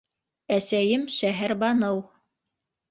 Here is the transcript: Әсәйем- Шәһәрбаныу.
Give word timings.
Әсәйем- 0.57 1.05
Шәһәрбаныу. 1.19 2.05